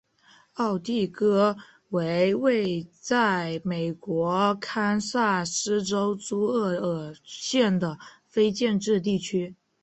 [0.53, 1.55] 奥蒂戈
[1.89, 9.53] 为位在美国堪萨斯州朱厄尔县的非建制地区。